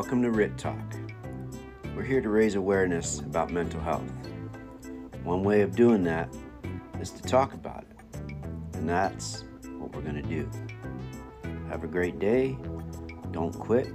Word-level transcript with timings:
Welcome 0.00 0.22
to 0.22 0.30
RIT 0.30 0.56
Talk. 0.56 0.94
We're 1.94 2.04
here 2.04 2.22
to 2.22 2.30
raise 2.30 2.54
awareness 2.54 3.18
about 3.18 3.50
mental 3.50 3.82
health. 3.82 4.10
One 5.24 5.44
way 5.44 5.60
of 5.60 5.76
doing 5.76 6.02
that 6.04 6.34
is 6.98 7.10
to 7.10 7.22
talk 7.22 7.52
about 7.52 7.84
it, 7.84 8.34
and 8.72 8.88
that's 8.88 9.44
what 9.78 9.94
we're 9.94 10.00
going 10.00 10.14
to 10.14 10.22
do. 10.22 10.48
Have 11.68 11.84
a 11.84 11.86
great 11.86 12.18
day, 12.18 12.56
don't 13.30 13.52
quit, 13.52 13.88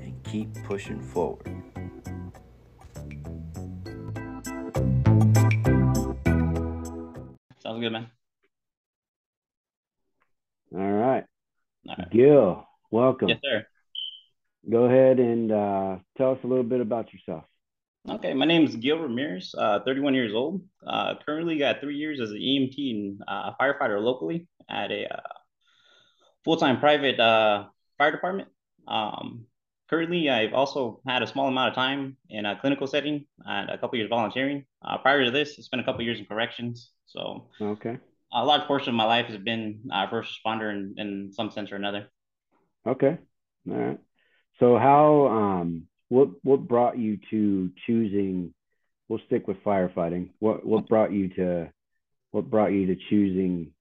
and 0.00 0.20
keep 0.24 0.52
pushing 0.64 1.00
forward. 1.00 1.46
Sounds 7.60 7.80
good, 7.80 7.92
man. 7.92 8.08
All 10.74 10.80
right. 10.80 11.24
All 11.88 11.94
right. 11.96 12.10
Gil, 12.10 12.66
welcome. 12.90 13.28
Yes, 13.28 13.38
sir. 13.40 13.66
Go 14.70 14.84
ahead 14.84 15.18
and 15.18 15.50
uh, 15.50 15.96
tell 16.16 16.32
us 16.32 16.38
a 16.44 16.46
little 16.46 16.64
bit 16.64 16.80
about 16.80 17.12
yourself. 17.12 17.44
Okay, 18.08 18.34
my 18.34 18.44
name 18.44 18.64
is 18.64 18.74
Gil 18.76 18.98
Ramirez, 18.98 19.54
uh, 19.56 19.80
31 19.84 20.14
years 20.14 20.34
old. 20.34 20.62
Uh, 20.86 21.14
currently 21.24 21.58
got 21.58 21.80
three 21.80 21.96
years 21.96 22.20
as 22.20 22.30
an 22.30 22.38
EMT 22.38 22.90
and 22.90 23.20
uh, 23.28 23.52
firefighter 23.60 24.00
locally 24.00 24.48
at 24.68 24.90
a 24.90 25.12
uh, 25.12 25.20
full-time 26.44 26.80
private 26.80 27.18
uh, 27.20 27.66
fire 27.98 28.10
department. 28.10 28.48
Um, 28.88 29.46
currently, 29.88 30.30
I've 30.30 30.52
also 30.52 31.00
had 31.06 31.22
a 31.22 31.26
small 31.26 31.48
amount 31.48 31.70
of 31.70 31.74
time 31.74 32.16
in 32.28 32.44
a 32.44 32.58
clinical 32.58 32.86
setting 32.86 33.26
and 33.44 33.70
a 33.70 33.78
couple 33.78 33.98
years 33.98 34.08
volunteering. 34.08 34.64
Uh, 34.84 34.98
prior 34.98 35.24
to 35.24 35.30
this, 35.30 35.56
I 35.58 35.62
spent 35.62 35.80
a 35.82 35.84
couple 35.84 36.02
years 36.02 36.18
in 36.18 36.26
corrections. 36.26 36.90
So 37.06 37.48
Okay. 37.60 37.98
a 38.32 38.44
large 38.44 38.62
portion 38.62 38.90
of 38.90 38.94
my 38.96 39.04
life 39.04 39.26
has 39.26 39.38
been 39.38 39.88
uh, 39.92 40.08
first 40.08 40.40
responder 40.44 40.72
in, 40.72 40.94
in 40.98 41.32
some 41.32 41.50
sense 41.50 41.70
or 41.70 41.76
another. 41.76 42.08
Okay. 42.86 43.18
All 43.70 43.76
right. 43.76 44.00
So 44.58 44.78
how 44.78 45.28
um 45.28 45.86
what 46.08 46.28
what 46.42 46.68
brought 46.68 46.98
you 46.98 47.18
to 47.30 47.70
choosing 47.86 48.54
we'll 49.12 49.20
stick 49.26 49.46
with 49.46 49.62
firefighting. 49.62 50.30
What 50.38 50.64
what 50.64 50.88
brought 50.88 51.12
you 51.12 51.28
to 51.36 51.70
what 52.30 52.48
brought 52.48 52.72
you 52.72 52.86
to 52.86 52.96
choosing 53.10 53.72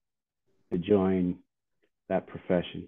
to 0.72 0.78
join 0.78 1.38
that 2.10 2.28
profession? 2.28 2.88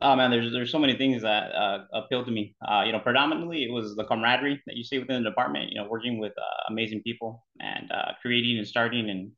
Oh 0.00 0.14
man, 0.14 0.30
there's 0.30 0.52
there's 0.52 0.70
so 0.70 0.78
many 0.78 0.96
things 0.96 1.22
that 1.22 1.54
uh, 1.54 1.84
appeal 1.94 2.24
to 2.24 2.30
me. 2.30 2.54
Uh, 2.66 2.82
you 2.84 2.92
know, 2.92 3.00
predominantly 3.00 3.64
it 3.64 3.72
was 3.72 3.96
the 3.96 4.04
camaraderie 4.04 4.62
that 4.66 4.76
you 4.76 4.84
see 4.84 4.98
within 4.98 5.22
the 5.22 5.30
department. 5.30 5.70
You 5.70 5.80
know, 5.80 5.88
working 5.88 6.18
with 6.18 6.32
uh, 6.36 6.70
amazing 6.70 7.02
people 7.02 7.44
and 7.58 7.90
uh, 7.90 8.12
creating 8.20 8.58
and 8.58 8.68
starting 8.68 9.08
and 9.08 9.32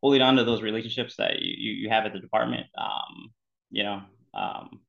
holding 0.00 0.22
on 0.22 0.36
to 0.36 0.44
those 0.44 0.62
relationships 0.62 1.16
that 1.16 1.40
you 1.40 1.54
you, 1.56 1.72
you 1.82 1.88
have 1.90 2.06
at 2.06 2.14
the 2.14 2.20
department. 2.20 2.66
Um, 2.78 3.32
you 3.70 3.82
know, 3.82 4.00
um, 4.32 4.80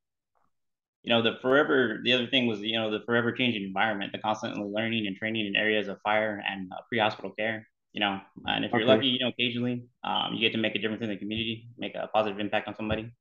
you 1.03 1.09
know 1.13 1.21
the 1.21 1.37
forever. 1.41 1.99
The 2.03 2.13
other 2.13 2.27
thing 2.27 2.47
was 2.47 2.59
you 2.59 2.77
know 2.79 2.91
the 2.91 3.03
forever 3.05 3.31
changing 3.31 3.63
environment, 3.63 4.11
the 4.11 4.19
constantly 4.19 4.63
learning 4.63 5.07
and 5.07 5.15
training 5.15 5.45
in 5.47 5.55
areas 5.55 5.87
of 5.87 5.99
fire 6.01 6.43
and 6.49 6.71
uh, 6.71 6.81
pre-hospital 6.89 7.31
care. 7.31 7.67
You 7.93 8.01
know, 8.01 8.19
and 8.45 8.65
if 8.65 8.71
you're 8.71 8.81
Okay. 8.81 8.93
lucky, 8.93 9.07
you 9.07 9.19
know, 9.19 9.29
occasionally 9.29 9.85
um, 10.03 10.33
you 10.33 10.41
get 10.41 10.51
to 10.53 10.59
make 10.61 10.75
a 10.75 10.79
difference 10.79 11.01
in 11.03 11.09
the 11.09 11.17
community, 11.17 11.67
make 11.77 11.95
a 11.95 12.07
positive 12.13 12.39
impact 12.39 12.67
on 12.67 12.75
somebody 12.75 13.11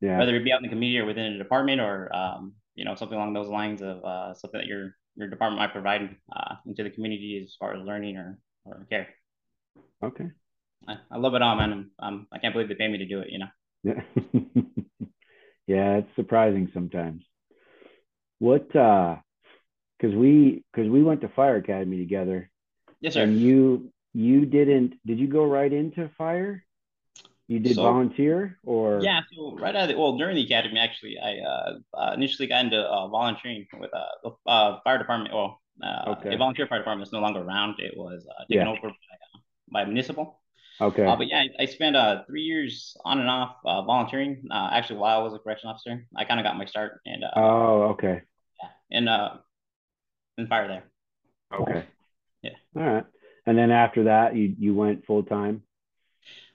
Yeah. 0.00 0.18
whether 0.18 0.36
it 0.36 0.44
be 0.44 0.52
out 0.52 0.58
in 0.60 0.64
the 0.64 0.68
community 0.68 0.98
or 0.98 1.06
within 1.06 1.32
a 1.34 1.38
department 1.38 1.80
or 1.80 2.14
um, 2.14 2.54
you 2.74 2.84
know 2.84 2.94
something 2.94 3.16
along 3.16 3.32
those 3.34 3.48
lines 3.48 3.82
of 3.82 4.04
uh, 4.04 4.34
something 4.34 4.60
that 4.60 4.66
your 4.66 4.96
your 5.16 5.28
department 5.28 5.60
might 5.60 5.72
provide 5.72 6.16
uh, 6.34 6.54
into 6.66 6.82
the 6.82 6.90
community 6.90 7.40
as 7.42 7.56
far 7.58 7.74
as 7.74 7.82
learning 7.82 8.16
or 8.16 8.38
or 8.64 8.86
care. 8.90 9.08
Okay. 10.02 10.28
I, 10.88 10.96
I 11.10 11.16
love 11.18 11.34
it 11.34 11.42
all, 11.42 11.56
man. 11.56 11.72
I'm, 11.72 11.90
I'm 11.98 12.26
I 12.32 12.38
can't 12.38 12.54
believe 12.54 12.68
they 12.68 12.74
pay 12.74 12.88
me 12.88 12.98
to 12.98 13.06
do 13.06 13.20
it. 13.20 13.28
You 13.30 13.40
know. 13.40 13.50
Yeah. 13.82 14.00
yeah, 15.66 15.96
it's 15.98 16.14
surprising 16.16 16.70
sometimes. 16.72 17.22
What 18.38 18.74
uh 18.76 19.16
cuz 20.00 20.14
we 20.14 20.64
cuz 20.74 20.88
we 20.88 21.02
went 21.02 21.20
to 21.22 21.28
fire 21.28 21.56
academy 21.56 21.98
together 21.98 22.50
Yes, 23.00 23.14
sir. 23.14 23.22
and 23.22 23.38
you 23.40 23.92
you 24.12 24.46
didn't 24.46 24.94
did 25.06 25.18
you 25.18 25.26
go 25.28 25.44
right 25.46 25.72
into 25.72 26.08
fire? 26.18 26.64
You 27.48 27.60
did 27.60 27.76
So- 27.76 27.82
volunteer 27.82 28.58
or 28.64 29.00
Yeah. 29.02 29.20
So 29.32 29.56
right 29.56 29.74
out 29.74 29.84
of 29.84 29.88
the, 29.88 29.96
well 29.98 30.16
during 30.18 30.34
the 30.36 30.42
academy, 30.44 30.78
actually, 30.80 31.16
I 31.18 31.38
uh, 31.38 31.78
uh, 31.94 32.12
initially 32.14 32.48
got 32.48 32.64
into 32.64 32.80
uh, 32.80 33.06
volunteering 33.08 33.66
with 33.78 33.92
uh, 33.94 34.04
the 34.24 34.30
uh, 34.50 34.80
fire 34.84 34.98
department. 34.98 35.32
Well, 35.34 35.60
uh, 35.82 36.14
Okay. 36.18 36.34
a 36.34 36.38
volunteer 36.38 36.66
fire 36.66 36.78
department 36.80 37.06
is 37.08 37.12
no 37.12 37.20
longer 37.20 37.40
around. 37.40 37.78
It 37.78 37.94
was 37.96 38.26
uh, 38.26 38.44
taken 38.50 38.66
Yeah. 38.66 38.72
over 38.72 38.88
by, 38.88 39.14
uh, 39.34 39.38
by 39.70 39.84
municipal. 39.84 40.40
Okay. 40.80 41.06
Uh, 41.06 41.16
but 41.16 41.28
yeah, 41.28 41.44
I, 41.58 41.62
I 41.62 41.66
spent 41.66 41.96
uh, 41.96 42.24
three 42.26 42.42
years 42.42 42.96
on 43.04 43.20
and 43.20 43.28
off 43.28 43.56
uh, 43.64 43.82
volunteering. 43.82 44.44
Uh, 44.50 44.68
actually, 44.72 44.98
while 44.98 45.20
I 45.20 45.22
was 45.22 45.34
a 45.34 45.38
correction 45.38 45.68
officer, 45.70 46.06
I 46.16 46.24
kind 46.24 46.40
of 46.40 46.44
got 46.44 46.56
my 46.58 46.64
start 46.66 47.00
and 47.06 47.24
uh, 47.24 47.30
oh, 47.36 47.82
okay. 47.94 48.22
Yeah, 48.62 48.68
and 48.98 49.08
uh, 49.08 49.36
in 50.38 50.46
fire 50.46 50.68
there. 50.68 50.84
Okay. 51.52 51.86
Yeah. 52.42 52.52
All 52.76 52.82
right. 52.82 53.04
And 53.46 53.56
then 53.58 53.70
after 53.70 54.04
that, 54.04 54.36
you 54.36 54.54
you 54.58 54.74
went 54.74 55.06
full 55.06 55.22
time. 55.22 55.62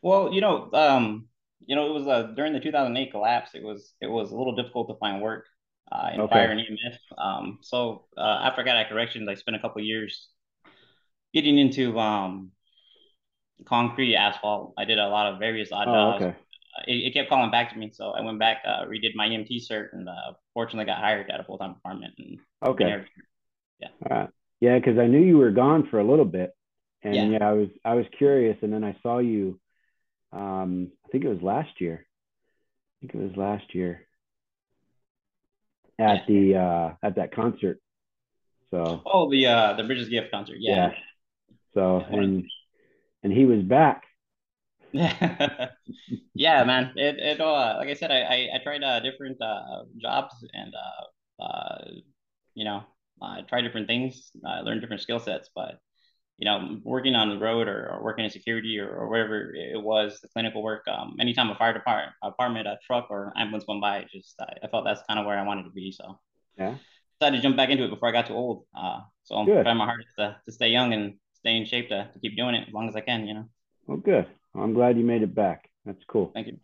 Well, 0.02 0.34
you 0.34 0.42
know, 0.42 0.70
um, 0.74 1.28
you 1.66 1.76
know, 1.76 1.88
it 1.88 1.94
was 1.94 2.08
uh, 2.08 2.24
during 2.36 2.54
the 2.54 2.60
2008 2.60 3.12
collapse. 3.12 3.52
It 3.54 3.64
was 3.64 3.94
it 4.02 4.08
was 4.08 4.32
a 4.32 4.36
little 4.36 4.56
difficult 4.56 4.90
to 4.90 4.96
find 4.96 5.22
work 5.22 5.46
uh, 5.92 6.10
in 6.14 6.22
Okay. 6.22 6.30
fire 6.30 6.52
and 6.52 6.60
EMS. 6.60 6.98
Um, 7.18 7.60
so 7.62 8.06
uh, 8.18 8.40
after 8.44 8.62
I 8.62 8.66
got 8.66 8.78
out 8.78 8.86
of 8.86 8.90
corrections, 8.90 9.28
I 9.30 9.36
spent 9.36 9.56
a 9.58 9.60
couple 9.60 9.82
years 9.82 10.30
getting 11.34 11.58
into 11.58 11.98
um, 12.00 12.52
concrete, 13.66 14.16
asphalt. 14.16 14.74
I 14.78 14.86
did 14.86 15.00
a 15.00 15.08
lot 15.08 15.32
of 15.32 15.40
various 15.40 15.72
odd 15.72 15.88
Oh, 15.88 15.94
jobs. 15.94 16.26
okay. 16.26 16.36
Uh, 16.78 16.84
It, 16.88 17.08
it 17.08 17.14
kept 17.14 17.30
calling 17.30 17.52
back 17.52 17.72
to 17.74 17.78
me, 17.78 17.92
so 17.94 18.12
I 18.12 18.22
went 18.22 18.40
back, 18.40 18.64
uh, 18.66 18.86
redid 18.86 19.16
my 19.16 19.28
EMT 19.28 19.60
cert, 19.60 19.94
and 19.94 20.08
uh, 20.08 20.34
fortunately 20.54 20.86
got 20.86 21.00
hired 21.00 21.30
at 21.30 21.40
a 21.40 21.44
full 21.44 21.58
time 21.58 21.74
department. 21.74 22.14
And 22.18 22.40
Okay. 22.64 22.96
yeah. 23.80 23.90
All 24.10 24.18
right. 24.18 24.30
Yeah, 24.60 24.78
because 24.78 24.98
I 25.00 25.08
knew 25.08 25.20
you 25.22 25.38
were 25.38 25.52
gone 25.52 25.88
for 25.90 26.00
a 26.00 26.04
little 26.04 26.26
bit, 26.26 26.52
and 27.04 27.16
Yeah. 27.16 27.32
yeah. 27.32 27.50
I 27.50 27.54
was 27.54 27.70
I 27.84 27.94
was 27.96 28.06
curious, 28.18 28.58
and 28.62 28.72
then 28.72 28.84
I 28.84 28.96
saw 29.02 29.18
you. 29.20 29.60
Um, 30.32 30.92
I 31.06 31.10
think 31.10 31.26
it 31.26 31.30
was 31.30 31.42
last 31.42 31.82
year. 31.82 32.06
I 33.04 33.08
think 33.08 33.16
it 33.16 33.28
was 33.28 33.38
last 33.38 33.74
year 33.76 34.08
at 36.00 36.26
the 36.28 36.56
uh 36.56 36.94
at 37.08 37.16
that 37.16 37.34
concert. 37.34 37.80
So 38.72 39.02
Oh, 39.06 39.30
the 39.30 39.48
uh, 39.48 39.74
the 39.74 39.84
Bridges 39.84 40.10
Gift 40.10 40.32
concert, 40.32 40.58
yeah. 40.60 40.92
So 41.74 41.98
Yeah. 42.12 42.18
and 42.18 42.44
and 43.24 43.34
he 43.34 43.46
was 43.46 43.64
back. 43.64 44.04
yeah, 44.94 46.64
man. 46.64 46.94
It 46.96 47.18
it 47.20 47.42
uh 47.42 47.76
like 47.78 47.90
I 47.90 47.94
said, 47.94 48.12
I 48.12 48.22
I, 48.24 48.50
I 48.56 48.64
tried 48.64 48.84
uh 48.84 49.00
different 49.02 49.42
uh 49.42 49.84
jobs 50.02 50.36
and 50.54 50.74
uh 50.76 51.44
uh 51.44 51.86
you 52.56 52.66
know 52.66 52.84
I 53.22 53.42
tried 53.44 53.62
different 53.64 53.88
things. 53.88 54.32
I 54.46 54.62
learned 54.62 54.82
different 54.82 55.02
skill 55.04 55.20
sets, 55.20 55.50
but 55.56 55.80
you 56.38 56.46
know 56.46 56.80
working 56.84 57.16
on 57.16 57.30
the 57.30 57.40
road 57.40 57.68
or, 57.68 57.90
or 57.92 58.04
working 58.04 58.26
in 58.26 58.32
security 58.32 58.80
or, 58.80 58.90
or 58.90 59.10
whatever 59.10 59.54
it 59.56 59.82
was, 59.82 60.20
the 60.22 60.30
clinical 60.30 60.64
work. 60.64 60.88
Um, 60.88 61.18
anytime 61.20 61.50
a 61.52 61.56
fire 61.56 61.74
department, 61.74 62.14
apartment, 62.24 62.68
a 62.68 62.80
truck 62.86 63.08
or 63.12 63.34
ambulance 63.38 63.66
went 63.68 63.82
by, 63.82 64.06
just 64.14 64.36
I, 64.42 64.56
I 64.66 64.68
felt 64.70 64.86
that's 64.86 65.04
kind 65.10 65.20
of 65.20 65.26
where 65.28 65.40
I 65.40 65.44
wanted 65.46 65.64
to 65.64 65.72
be. 65.72 65.92
So 65.94 66.20
Yeah. 66.58 66.78
decided 67.20 67.38
to 67.38 67.42
jump 67.44 67.58
back 67.58 67.70
into 67.70 67.86
it 67.86 67.90
before 67.90 68.10
I 68.10 68.12
got 68.12 68.28
too 68.28 68.34
old. 68.34 68.66
Uh, 68.78 69.02
so 69.24 69.36
I'm 69.36 69.48
Good. 69.48 69.64
trying 69.64 69.78
my 69.78 69.86
hardest 69.86 70.10
to, 70.18 70.38
to 70.46 70.52
stay 70.52 70.70
young 70.70 70.94
and 70.94 71.16
stay 71.42 71.58
in 71.58 71.66
shape 71.66 71.90
to, 71.90 72.10
to 72.12 72.20
keep 72.20 72.38
doing 72.38 72.56
it 72.56 72.68
as 72.68 72.74
long 72.74 72.88
as 72.88 72.96
I 72.96 73.02
can. 73.02 73.28
You 73.28 73.34
know. 73.34 73.46
Well, 73.86 73.98
good. 73.98 74.28
I'm 74.56 74.74
glad 74.74 74.98
you 74.98 75.04
made 75.04 75.24
it 75.24 75.36
back. 75.36 75.70
That's 75.86 76.04
cool. 76.08 76.32
Thank 76.34 76.48
you. 76.48 76.58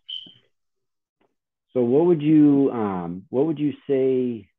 So 1.74 1.82
what 1.82 2.06
would 2.06 2.22
you 2.22 2.72
um 2.72 3.24
what 3.30 3.46
would 3.46 3.60
you 3.60 3.74
say 3.88 4.50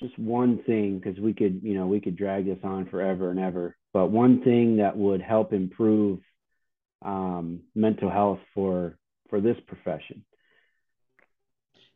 just 0.00 0.18
one 0.18 0.62
thing 0.64 0.98
because 0.98 1.20
we 1.20 1.32
could 1.32 1.60
you 1.62 1.74
know 1.74 1.86
we 1.86 2.00
could 2.00 2.16
drag 2.16 2.46
this 2.46 2.58
on 2.64 2.86
forever 2.86 3.30
and 3.30 3.38
ever 3.38 3.76
but 3.92 4.10
one 4.10 4.42
thing 4.42 4.78
that 4.78 4.96
would 4.96 5.22
help 5.22 5.52
improve 5.52 6.18
um, 7.02 7.60
mental 7.74 8.10
health 8.10 8.40
for 8.54 8.98
for 9.30 9.40
this 9.40 9.56
profession 9.66 10.24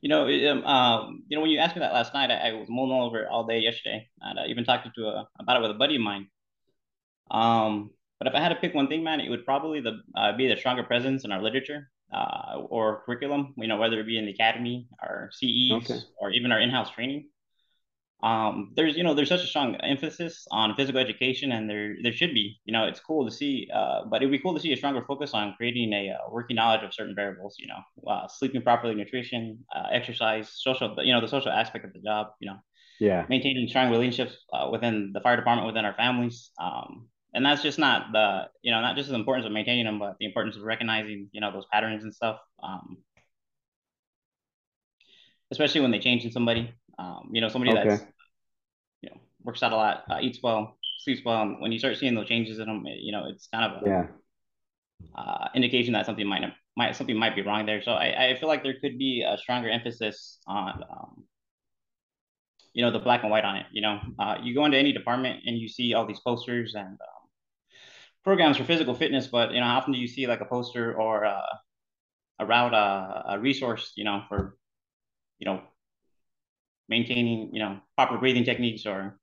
You 0.00 0.08
know, 0.10 0.28
um, 0.28 0.64
um, 0.64 1.22
you 1.26 1.36
know, 1.36 1.40
when 1.42 1.50
you 1.50 1.58
asked 1.58 1.74
me 1.74 1.80
that 1.80 1.92
last 1.92 2.14
night, 2.14 2.30
I, 2.30 2.50
I 2.50 2.52
was 2.52 2.68
mulling 2.68 3.00
over 3.00 3.22
it 3.22 3.28
all 3.28 3.44
day 3.44 3.58
yesterday, 3.58 4.08
and 4.20 4.38
I 4.38 4.46
even 4.46 4.64
talked 4.64 4.86
to 4.94 5.02
a, 5.06 5.28
about 5.40 5.56
it 5.56 5.62
with 5.62 5.70
a 5.70 5.78
buddy 5.82 5.96
of 5.96 6.02
mine. 6.02 6.28
Um, 7.30 7.90
but 8.18 8.28
if 8.28 8.34
I 8.34 8.40
had 8.40 8.48
to 8.50 8.56
pick 8.56 8.74
one 8.74 8.88
thing, 8.88 9.02
man, 9.04 9.20
it 9.20 9.28
would 9.28 9.44
probably 9.44 9.80
the 9.80 10.00
uh, 10.16 10.36
be 10.36 10.48
the 10.48 10.56
stronger 10.56 10.82
presence 10.82 11.24
in 11.24 11.32
our 11.32 11.42
literature 11.42 11.90
uh, 12.12 12.58
or 12.70 13.02
curriculum. 13.04 13.54
You 13.56 13.68
know, 13.68 13.76
whether 13.76 14.00
it 14.00 14.06
be 14.06 14.18
in 14.18 14.26
the 14.26 14.32
academy, 14.32 14.88
our 15.02 15.30
CEs, 15.32 15.72
Okay. 15.90 16.00
or 16.18 16.30
even 16.30 16.52
our 16.52 16.60
in-house 16.60 16.90
training. 16.90 17.28
Um, 18.22 18.72
there's 18.74 18.96
you 18.96 19.04
know 19.04 19.12
there's 19.12 19.28
such 19.28 19.42
a 19.42 19.46
strong 19.46 19.74
emphasis 19.76 20.46
on 20.50 20.74
physical 20.74 20.98
education, 21.00 21.52
and 21.52 21.68
there 21.68 21.96
there 22.02 22.12
should 22.14 22.32
be. 22.32 22.58
You 22.64 22.72
know, 22.72 22.86
it's 22.86 23.00
cool 23.00 23.26
to 23.26 23.30
see, 23.30 23.68
uh, 23.72 24.04
but 24.10 24.22
it'd 24.22 24.32
be 24.32 24.38
cool 24.38 24.54
to 24.54 24.60
see 24.60 24.72
a 24.72 24.76
stronger 24.76 25.04
focus 25.06 25.34
on 25.34 25.54
creating 25.58 25.92
a 25.92 26.10
uh, 26.12 26.30
working 26.30 26.56
knowledge 26.56 26.82
of 26.82 26.94
certain 26.94 27.14
variables. 27.14 27.56
You 27.58 27.68
know, 27.68 28.10
uh, 28.10 28.26
sleeping 28.28 28.62
properly, 28.62 28.94
nutrition, 28.94 29.64
uh, 29.74 29.88
exercise, 29.92 30.50
social. 30.54 30.96
You 31.04 31.12
know, 31.12 31.20
the 31.20 31.28
social 31.28 31.52
aspect 31.52 31.84
of 31.84 31.92
the 31.92 32.00
job. 32.00 32.28
You 32.40 32.50
know, 32.50 32.56
yeah 32.98 33.26
maintaining 33.28 33.68
strong 33.68 33.90
relationships 33.90 34.36
uh, 34.52 34.68
within 34.72 35.12
the 35.12 35.20
fire 35.20 35.36
department, 35.36 35.66
within 35.66 35.84
our 35.84 35.94
families. 35.94 36.50
Um, 36.58 37.08
and 37.36 37.46
that's 37.46 37.62
just 37.62 37.78
not 37.78 38.12
the, 38.12 38.48
you 38.62 38.72
know, 38.72 38.80
not 38.80 38.96
just 38.96 39.08
the 39.08 39.14
importance 39.14 39.46
of 39.46 39.52
maintaining 39.52 39.84
them, 39.84 40.00
but 40.00 40.16
the 40.18 40.26
importance 40.26 40.56
of 40.56 40.62
recognizing, 40.62 41.28
you 41.32 41.40
know, 41.40 41.52
those 41.52 41.66
patterns 41.72 42.02
and 42.02 42.14
stuff. 42.14 42.38
Um, 42.62 42.98
especially 45.52 45.82
when 45.82 45.92
they 45.92 46.00
change 46.00 46.24
in 46.24 46.32
somebody. 46.32 46.72
Um, 46.98 47.30
you 47.32 47.40
know, 47.40 47.48
somebody 47.48 47.72
Okay. 47.72 47.88
that's 47.88 48.04
works 49.46 49.62
out 49.62 49.72
a 49.72 49.76
lot, 49.76 50.02
uh, 50.10 50.18
eats 50.20 50.40
well, 50.42 50.76
sleeps 50.98 51.22
well. 51.24 51.42
And 51.42 51.60
when 51.60 51.72
you 51.72 51.78
start 51.78 51.96
seeing 51.96 52.14
those 52.14 52.28
changes 52.28 52.58
in 52.58 52.66
them, 52.66 52.84
you 52.84 53.12
know, 53.12 53.26
it's 53.28 53.46
kind 53.46 53.72
of 53.72 53.82
a 53.82 53.86
yeah. 53.86 54.06
uh, 55.16 55.48
indication 55.54 55.92
that 55.94 56.04
something 56.04 56.26
might 56.26 56.42
might 56.76 56.96
something 56.96 57.16
might 57.16 57.36
be 57.36 57.42
wrong 57.42 57.64
there. 57.64 57.80
So 57.82 57.92
I, 57.92 58.30
I 58.30 58.36
feel 58.38 58.48
like 58.48 58.62
there 58.62 58.78
could 58.80 58.98
be 58.98 59.24
a 59.26 59.38
stronger 59.38 59.70
emphasis 59.70 60.40
on 60.46 60.82
um, 60.90 61.24
you 62.74 62.84
know 62.84 62.90
the 62.90 62.98
black 62.98 63.22
and 63.22 63.30
white 63.30 63.44
on 63.44 63.56
it. 63.56 63.66
You 63.72 63.82
know, 63.82 64.00
uh, 64.18 64.36
you 64.42 64.54
go 64.54 64.64
into 64.66 64.76
any 64.76 64.92
department 64.92 65.42
and 65.46 65.56
you 65.56 65.68
see 65.68 65.94
all 65.94 66.06
these 66.06 66.20
posters 66.20 66.74
and 66.74 66.98
um, 67.00 67.25
programs 68.26 68.56
for 68.56 68.64
physical 68.64 68.94
fitness, 68.94 69.28
but 69.28 69.52
you 69.52 69.60
know, 69.60 69.66
how 69.66 69.78
often 69.78 69.92
do 69.92 69.98
you 70.00 70.08
see 70.08 70.26
like 70.26 70.40
a 70.40 70.44
poster 70.44 70.94
or 70.94 71.24
uh, 71.24 71.54
a 72.40 72.44
route, 72.44 72.74
uh, 72.74 73.22
a 73.28 73.38
resource, 73.38 73.92
you 73.96 74.04
know, 74.04 74.22
for 74.28 74.58
you 75.38 75.46
know 75.46 75.62
maintaining 76.88 77.50
you 77.52 77.60
know 77.60 77.78
proper 77.96 78.18
breathing 78.18 78.44
techniques 78.44 78.84
or 78.84 79.18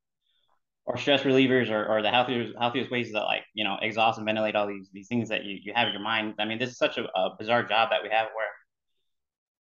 or 0.86 0.98
stress 0.98 1.24
relievers 1.24 1.70
or, 1.70 1.86
or 1.86 2.02
the 2.02 2.10
healthiest 2.10 2.54
healthiest 2.60 2.92
ways 2.92 3.12
to 3.12 3.20
like 3.20 3.44
you 3.54 3.64
know 3.64 3.78
exhaust 3.82 4.18
and 4.18 4.26
ventilate 4.26 4.56
all 4.56 4.68
these 4.68 4.90
these 4.94 5.08
things 5.08 5.30
that 5.30 5.44
you, 5.44 5.58
you 5.64 5.74
have 5.74 5.88
in 5.88 5.94
your 5.94 6.02
mind 6.02 6.34
i 6.40 6.46
mean 6.46 6.60
this 6.60 6.70
is 6.70 6.78
such 6.78 6.98
a, 6.98 7.04
a 7.18 7.36
bizarre 7.40 7.64
job 7.64 7.90
that 7.90 8.04
we 8.04 8.10
have 8.10 8.28
where 8.36 8.52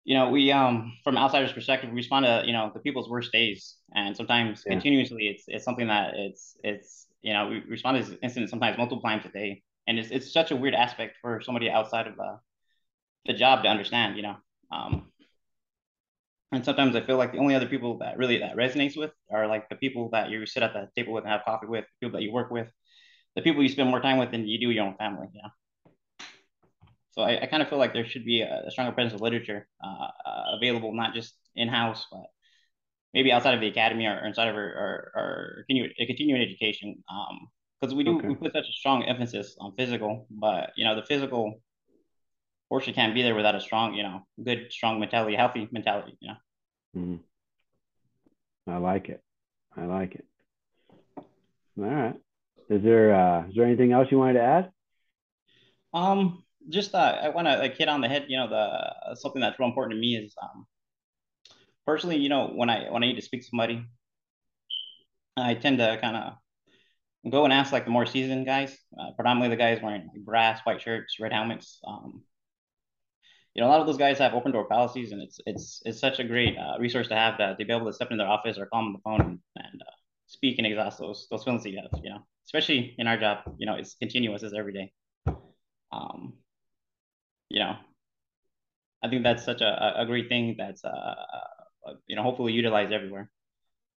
you 0.03 0.15
know 0.15 0.29
we 0.29 0.51
um 0.51 0.91
from 1.03 1.17
outsiders 1.17 1.53
perspective 1.53 1.89
we 1.89 1.95
respond 1.95 2.25
to 2.25 2.43
you 2.45 2.51
know 2.51 2.71
the 2.73 2.79
people's 2.81 3.09
worst 3.09 3.31
days 3.31 3.77
and 3.95 4.17
sometimes 4.17 4.63
yeah. 4.65 4.73
continuously 4.73 5.27
it's 5.27 5.45
it's 5.47 5.63
something 5.63 5.87
that 5.87 6.13
it's 6.15 6.57
it's 6.63 7.07
you 7.23 7.33
know 7.33 7.47
we 7.47 7.63
respond 7.67 8.05
to 8.05 8.19
incidents 8.21 8.51
sometimes 8.51 8.77
multiple 8.77 9.01
times 9.01 9.25
a 9.25 9.29
day 9.29 9.63
and 9.87 9.97
it's, 9.97 10.11
it's 10.11 10.31
such 10.31 10.51
a 10.51 10.55
weird 10.55 10.75
aspect 10.75 11.15
for 11.21 11.41
somebody 11.41 11.69
outside 11.69 12.05
of 12.05 12.15
the 12.15 12.37
the 13.25 13.33
job 13.33 13.63
to 13.63 13.69
understand 13.69 14.15
you 14.15 14.21
know 14.21 14.35
um 14.71 15.11
and 16.53 16.63
sometimes 16.63 16.95
I 16.95 17.01
feel 17.01 17.17
like 17.17 17.31
the 17.31 17.39
only 17.39 17.55
other 17.55 17.65
people 17.65 17.97
that 17.97 18.17
really 18.17 18.37
that 18.37 18.55
resonates 18.55 18.95
with 18.95 19.11
are 19.31 19.47
like 19.47 19.69
the 19.69 19.75
people 19.75 20.09
that 20.11 20.29
you 20.29 20.45
sit 20.45 20.61
at 20.61 20.73
the 20.73 20.87
table 20.95 21.13
with 21.13 21.23
and 21.23 21.33
have 21.33 21.43
coffee 21.43 21.65
with, 21.65 21.85
people 21.99 22.13
that 22.13 22.23
you 22.23 22.31
work 22.31 22.51
with, 22.51 22.67
the 23.35 23.41
people 23.41 23.63
you 23.63 23.69
spend 23.69 23.89
more 23.89 23.99
time 23.99 24.19
with 24.19 24.29
than 24.29 24.47
you 24.47 24.59
do 24.59 24.69
your 24.69 24.85
own 24.85 24.95
family. 24.97 25.27
Yeah. 25.33 25.49
So 27.13 27.23
I, 27.23 27.41
I 27.41 27.45
kind 27.47 27.63
of 27.63 27.69
feel 27.69 27.79
like 27.79 27.93
there 27.93 28.05
should 28.05 28.23
be 28.23 28.41
a, 28.41 28.65
a 28.67 28.71
stronger 28.71 28.91
presence 28.91 29.15
of 29.15 29.21
literature 29.21 29.67
uh, 29.83 30.07
uh, 30.29 30.43
available, 30.57 30.93
not 30.93 31.15
just 31.15 31.33
in 31.55 31.67
house, 31.67 32.05
but 32.11 32.25
maybe 33.13 33.31
outside 33.31 33.53
of 33.53 33.61
the 33.61 33.67
academy 33.67 34.05
or, 34.05 34.19
or 34.19 34.27
inside 34.27 34.47
of 34.47 34.55
our, 34.55 34.61
our, 34.61 35.11
our 35.15 35.63
continue, 35.67 35.89
continuing 36.07 36.41
education. 36.41 37.03
Because 37.79 37.91
um, 37.91 37.97
we 37.97 38.03
do 38.03 38.17
okay. 38.17 38.27
we 38.29 38.35
put 38.35 38.53
such 38.53 38.67
a 38.69 38.73
strong 38.73 39.03
emphasis 39.03 39.55
on 39.59 39.73
physical, 39.77 40.27
but 40.29 40.71
you 40.75 40.85
know 40.85 40.95
the 40.95 41.05
physical 41.05 41.61
portion 42.69 42.93
can't 42.93 43.13
be 43.13 43.21
there 43.21 43.35
without 43.35 43.55
a 43.55 43.61
strong, 43.61 43.93
you 43.93 44.03
know, 44.03 44.21
good, 44.43 44.71
strong 44.71 44.99
mentality, 44.99 45.35
healthy 45.35 45.67
mentality, 45.71 46.17
you 46.19 46.29
know. 46.29 46.37
Mm-hmm. 46.97 48.71
I 48.71 48.77
like 48.77 49.09
it. 49.09 49.21
I 49.77 49.85
like 49.85 50.15
it. 50.15 50.25
All 51.77 51.85
right. 51.85 52.15
Is 52.69 52.81
there 52.81 53.13
uh 53.13 53.47
is 53.47 53.55
there 53.55 53.65
anything 53.65 53.91
else 53.91 54.07
you 54.09 54.17
wanted 54.17 54.33
to 54.33 54.41
add? 54.41 54.71
Um, 55.93 56.43
just 56.69 56.95
uh, 56.95 57.19
I 57.21 57.29
want 57.29 57.47
to 57.47 57.57
like 57.57 57.75
hit 57.77 57.89
on 57.89 58.01
the 58.01 58.07
head. 58.07 58.25
You 58.27 58.37
know, 58.37 58.49
the 58.49 58.55
uh, 58.55 59.15
something 59.15 59.41
that's 59.41 59.59
real 59.59 59.69
important 59.69 59.93
to 59.93 59.99
me 59.99 60.15
is 60.15 60.33
um, 60.41 60.65
personally, 61.85 62.17
you 62.17 62.29
know, 62.29 62.47
when 62.47 62.69
I 62.69 62.89
when 62.89 63.03
I 63.03 63.07
need 63.07 63.15
to 63.15 63.21
speak 63.21 63.41
to 63.41 63.47
somebody, 63.47 63.85
I 65.37 65.55
tend 65.55 65.79
to 65.79 65.97
kind 66.01 66.15
of 66.17 66.33
go 67.31 67.43
and 67.43 67.53
ask 67.53 67.71
like 67.71 67.85
the 67.85 67.91
more 67.91 68.05
seasoned 68.05 68.45
guys, 68.45 68.77
uh, 68.99 69.11
predominantly 69.15 69.55
the 69.55 69.61
guys 69.61 69.81
wearing 69.81 70.07
like 70.13 70.25
brass, 70.25 70.59
white 70.63 70.81
shirts, 70.81 71.19
red 71.19 71.33
helmets. 71.33 71.79
Um, 71.87 72.23
you 73.53 73.61
know, 73.61 73.67
a 73.67 73.71
lot 73.71 73.81
of 73.81 73.87
those 73.87 73.97
guys 73.97 74.17
have 74.17 74.33
open 74.33 74.51
door 74.51 74.65
policies, 74.65 75.11
and 75.11 75.21
it's 75.21 75.39
it's 75.45 75.81
it's 75.85 75.99
such 75.99 76.19
a 76.19 76.23
great 76.23 76.57
uh, 76.57 76.79
resource 76.79 77.07
to 77.09 77.15
have 77.15 77.37
that 77.37 77.59
to 77.59 77.65
be 77.65 77.73
able 77.73 77.85
to 77.85 77.93
step 77.93 78.09
into 78.11 78.23
their 78.23 78.31
office 78.31 78.57
or 78.57 78.65
call 78.65 78.81
them 78.81 78.87
on 78.87 78.93
the 78.93 78.99
phone 79.23 79.39
and 79.55 79.81
uh, 79.81 79.91
speak 80.27 80.57
and 80.57 80.67
exhaust 80.67 80.99
those 80.99 81.27
those 81.29 81.43
feelings 81.43 81.63
that 81.63 81.69
you 81.69 81.79
have. 81.81 81.99
You 82.03 82.09
know, 82.11 82.25
especially 82.45 82.95
in 82.97 83.07
our 83.07 83.17
job, 83.17 83.39
you 83.57 83.65
know, 83.65 83.75
it's 83.75 83.95
continuous, 83.95 84.43
it's 84.43 84.53
every 84.53 84.73
day. 84.73 84.91
Um, 85.91 86.33
you 87.49 87.59
know, 87.59 87.75
I 89.03 89.09
think 89.09 89.23
that's 89.23 89.43
such 89.45 89.61
a, 89.61 90.01
a 90.01 90.05
great 90.05 90.29
thing 90.29 90.55
that's 90.57 90.83
uh, 90.83 91.15
you 92.07 92.15
know 92.15 92.23
hopefully 92.23 92.53
utilized 92.53 92.91
everywhere. 92.91 93.29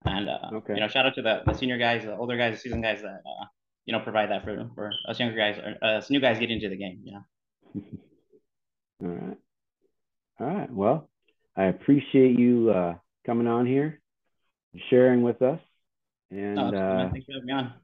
And 0.04 0.28
uh, 0.28 0.56
okay. 0.56 0.74
you 0.74 0.80
know, 0.80 0.88
shout 0.88 1.06
out 1.06 1.14
to 1.14 1.22
the, 1.22 1.42
the 1.46 1.54
senior 1.54 1.78
guys, 1.78 2.04
the 2.04 2.16
older 2.16 2.36
guys, 2.36 2.54
the 2.54 2.60
seasoned 2.60 2.82
guys 2.82 3.00
that 3.02 3.22
uh, 3.26 3.44
you 3.86 3.92
know 3.92 4.00
provide 4.00 4.30
that 4.30 4.44
for 4.44 4.70
for 4.74 4.92
us 5.08 5.18
younger 5.18 5.36
guys 5.36 5.58
or 5.58 5.86
us 5.86 6.10
new 6.10 6.20
guys 6.20 6.38
get 6.38 6.50
into 6.50 6.68
the 6.68 6.76
game. 6.76 7.00
You 7.04 7.12
know. 7.12 7.82
All 9.04 9.08
right. 9.08 9.38
All 10.40 10.46
right. 10.46 10.72
Well, 10.72 11.08
I 11.56 11.64
appreciate 11.64 12.38
you 12.38 12.70
uh, 12.70 12.94
coming 13.26 13.46
on 13.46 13.66
here, 13.66 14.00
sharing 14.90 15.22
with 15.22 15.42
us. 15.42 15.60
And 16.30 16.58
oh, 16.58 16.68
uh, 16.68 17.10
thanks 17.10 17.26
for 17.26 17.32
having 17.32 17.46
me 17.46 17.52
on. 17.52 17.74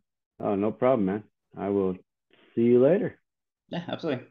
Oh, 0.41 0.55
no 0.55 0.73
problem, 0.73 1.07
man. 1.07 1.25
I 1.57 1.69
will 1.69 1.97
see 2.55 2.63
you 2.63 2.83
later. 2.83 3.19
Yeah, 3.69 3.85
absolutely. 3.89 4.27